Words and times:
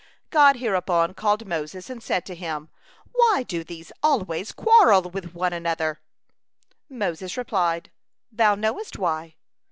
God 0.31 0.55
hereupon 0.55 1.13
called 1.13 1.45
Moses, 1.47 1.87
and 1.87 2.01
said 2.01 2.25
to 2.25 2.33
him: 2.33 2.69
"Why 3.11 3.43
do 3.43 3.63
these 3.63 3.91
always 4.01 4.51
quarrel 4.51 5.03
one 5.03 5.11
with 5.31 5.53
another?" 5.53 5.99
Moses 6.89 7.37
replied: 7.37 7.91
"Thou 8.31 8.55
knowest 8.55 8.97
why." 8.97 9.35